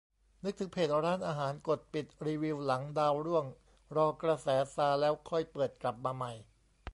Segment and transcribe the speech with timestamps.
[0.43, 3.45] นึกถึงเพจร้านอาหารกดปิดรีวิวหลังดาวร่วง
[3.95, 6.33] รอกระแสซาแล้วค่อยเปิดกลับมาใหม่